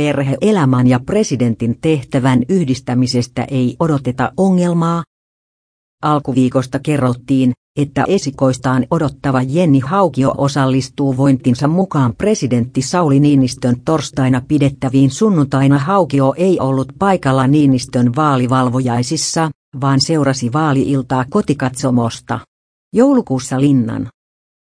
Perheelämän 0.00 0.86
ja 0.86 1.00
presidentin 1.00 1.78
tehtävän 1.80 2.42
yhdistämisestä 2.48 3.46
ei 3.50 3.76
odoteta 3.80 4.32
ongelmaa. 4.36 5.02
Alkuviikosta 6.02 6.78
kerrottiin, 6.78 7.52
että 7.78 8.04
esikoistaan 8.08 8.86
odottava 8.90 9.42
Jenni 9.42 9.80
Haukio 9.80 10.34
osallistuu 10.38 11.16
vointinsa 11.16 11.68
mukaan 11.68 12.14
presidentti 12.16 12.82
Sauli 12.82 13.20
Niinistön 13.20 13.80
torstaina 13.84 14.42
pidettäviin 14.48 15.10
sunnuntaina 15.10 15.78
Haukio 15.78 16.34
ei 16.36 16.60
ollut 16.60 16.92
paikalla 16.98 17.46
Niinistön 17.46 18.16
vaalivalvojaisissa, 18.16 19.50
vaan 19.80 20.00
seurasi 20.00 20.52
vaaliiltaa 20.52 21.24
kotikatsomosta. 21.30 22.40
Joulukuussa 22.94 23.60
Linnan 23.60 24.08